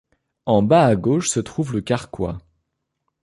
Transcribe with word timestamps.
En 0.47 0.63
bas 0.63 0.87
à 0.87 0.95
gauche 0.95 1.29
se 1.29 1.39
trouve 1.39 1.73
le 1.73 1.81
carquois. 1.81 2.39